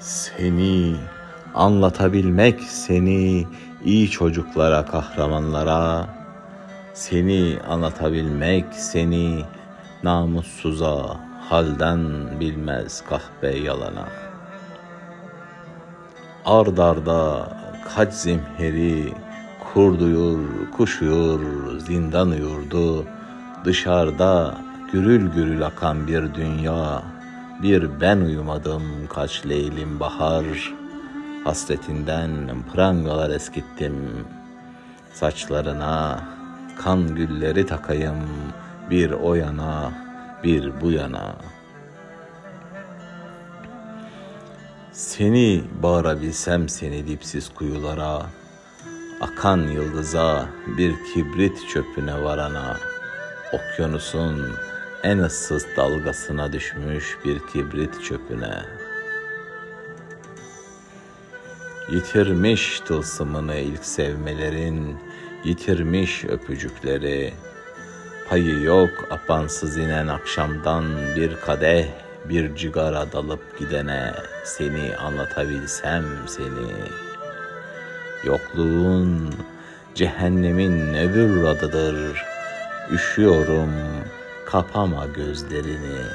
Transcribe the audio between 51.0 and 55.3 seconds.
kibrit çöpüne varana, okyanusun en